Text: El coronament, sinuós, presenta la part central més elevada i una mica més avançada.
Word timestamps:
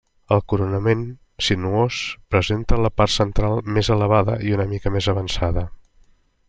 El 0.35 0.39
coronament, 0.51 1.03
sinuós, 1.49 1.99
presenta 2.35 2.81
la 2.87 2.91
part 3.01 3.15
central 3.19 3.61
més 3.77 3.93
elevada 3.97 4.41
i 4.49 4.59
una 4.59 4.69
mica 4.75 4.97
més 4.97 5.13
avançada. 5.15 5.71